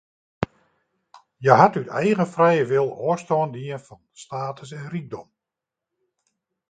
[1.41, 5.27] Hja hat út eigen frije wil ôfstân dien fan status en rykdom.